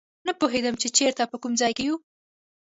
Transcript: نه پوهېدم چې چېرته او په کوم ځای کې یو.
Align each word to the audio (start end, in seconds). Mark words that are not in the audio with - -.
نه 0.27 0.31
پوهېدم 0.39 0.75
چې 0.81 0.87
چېرته 0.97 1.21
او 1.23 1.31
په 1.33 1.37
کوم 1.43 1.53
ځای 1.61 1.71
کې 1.77 1.83
یو. 1.87 1.95